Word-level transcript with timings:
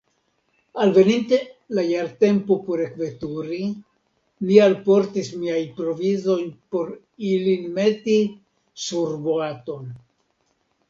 Alveninte 0.83 1.37
la 1.79 1.81
jartempo 1.89 2.55
por 2.69 2.81
ekveturi, 2.85 3.59
ni 4.47 4.57
alportis 4.67 5.31
miajn 5.43 5.69
provizojn 5.81 6.47
por 6.77 6.93
ilin 7.35 7.67
meti 7.77 8.19
surboaton. 8.87 9.93